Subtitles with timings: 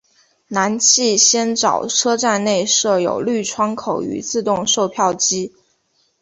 [0.47, 5.53] 南气仙沼车站内设有绿窗口与自动售票机。